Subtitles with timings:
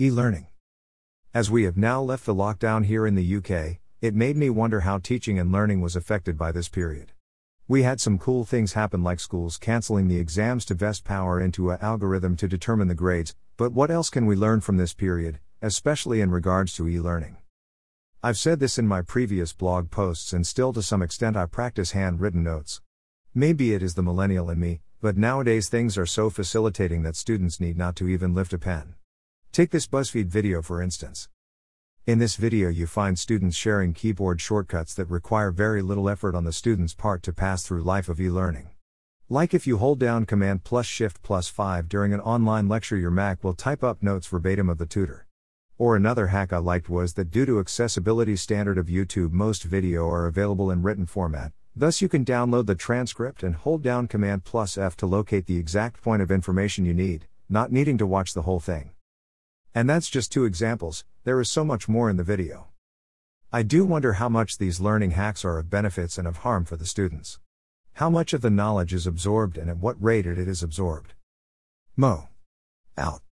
[0.00, 0.48] E learning.
[1.32, 4.80] As we have now left the lockdown here in the UK, it made me wonder
[4.80, 7.12] how teaching and learning was affected by this period.
[7.68, 11.70] We had some cool things happen like schools cancelling the exams to vest power into
[11.70, 15.38] a algorithm to determine the grades, but what else can we learn from this period,
[15.62, 17.36] especially in regards to e-learning?
[18.20, 21.92] I've said this in my previous blog posts and still to some extent I practice
[21.92, 22.80] handwritten notes.
[23.32, 27.60] Maybe it is the millennial in me, but nowadays things are so facilitating that students
[27.60, 28.96] need not to even lift a pen.
[29.54, 31.28] Take this BuzzFeed video for instance.
[32.08, 36.42] In this video, you find students sharing keyboard shortcuts that require very little effort on
[36.42, 38.70] the student's part to pass through life of e learning.
[39.28, 43.12] Like if you hold down Command plus Shift plus 5 during an online lecture, your
[43.12, 45.28] Mac will type up notes verbatim of the tutor.
[45.78, 50.08] Or another hack I liked was that due to accessibility standard of YouTube, most video
[50.08, 54.42] are available in written format, thus, you can download the transcript and hold down Command
[54.42, 58.34] plus F to locate the exact point of information you need, not needing to watch
[58.34, 58.93] the whole thing.
[59.74, 62.68] And that's just two examples, there is so much more in the video.
[63.52, 66.76] I do wonder how much these learning hacks are of benefits and of harm for
[66.76, 67.40] the students.
[67.94, 71.14] How much of the knowledge is absorbed and at what rate it is absorbed.
[71.96, 72.28] Mo.
[72.96, 73.22] Out.